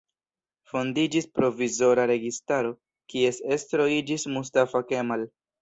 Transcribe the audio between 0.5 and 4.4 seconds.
Fondiĝis provizora registaro, kies estro iĝis